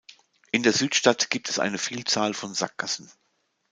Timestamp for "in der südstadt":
0.51-1.29